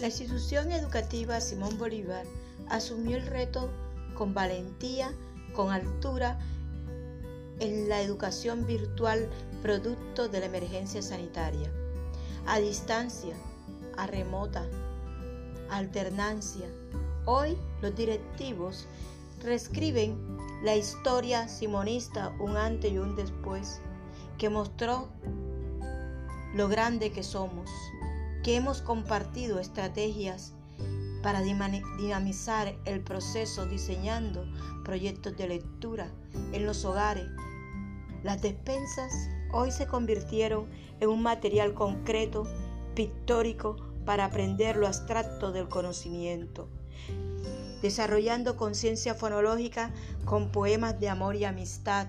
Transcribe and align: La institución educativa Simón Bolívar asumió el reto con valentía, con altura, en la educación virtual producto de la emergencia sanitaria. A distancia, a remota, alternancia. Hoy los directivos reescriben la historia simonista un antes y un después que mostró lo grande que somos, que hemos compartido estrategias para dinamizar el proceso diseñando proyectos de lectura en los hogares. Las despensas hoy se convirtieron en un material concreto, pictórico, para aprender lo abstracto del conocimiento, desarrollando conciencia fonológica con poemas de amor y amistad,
La 0.00 0.06
institución 0.06 0.72
educativa 0.72 1.38
Simón 1.42 1.76
Bolívar 1.76 2.24
asumió 2.70 3.18
el 3.18 3.26
reto 3.26 3.68
con 4.14 4.32
valentía, 4.32 5.12
con 5.54 5.70
altura, 5.70 6.38
en 7.58 7.86
la 7.90 8.00
educación 8.00 8.66
virtual 8.66 9.28
producto 9.62 10.26
de 10.26 10.40
la 10.40 10.46
emergencia 10.46 11.02
sanitaria. 11.02 11.70
A 12.46 12.58
distancia, 12.60 13.34
a 13.98 14.06
remota, 14.06 14.64
alternancia. 15.68 16.66
Hoy 17.26 17.58
los 17.82 17.94
directivos 17.94 18.86
reescriben 19.42 20.16
la 20.62 20.76
historia 20.76 21.46
simonista 21.46 22.34
un 22.40 22.56
antes 22.56 22.90
y 22.90 22.96
un 22.96 23.16
después 23.16 23.80
que 24.38 24.48
mostró 24.48 25.08
lo 26.54 26.68
grande 26.68 27.12
que 27.12 27.22
somos, 27.22 27.70
que 28.42 28.56
hemos 28.56 28.82
compartido 28.82 29.58
estrategias 29.58 30.54
para 31.22 31.42
dinamizar 31.42 32.74
el 32.84 33.00
proceso 33.00 33.66
diseñando 33.66 34.46
proyectos 34.84 35.36
de 35.36 35.48
lectura 35.48 36.08
en 36.52 36.66
los 36.66 36.84
hogares. 36.84 37.26
Las 38.22 38.40
despensas 38.40 39.12
hoy 39.52 39.70
se 39.70 39.86
convirtieron 39.86 40.66
en 41.00 41.08
un 41.08 41.22
material 41.22 41.74
concreto, 41.74 42.46
pictórico, 42.94 43.76
para 44.04 44.24
aprender 44.24 44.76
lo 44.76 44.86
abstracto 44.86 45.52
del 45.52 45.68
conocimiento, 45.68 46.68
desarrollando 47.82 48.56
conciencia 48.56 49.14
fonológica 49.14 49.92
con 50.24 50.50
poemas 50.50 50.98
de 50.98 51.08
amor 51.08 51.36
y 51.36 51.44
amistad, 51.44 52.08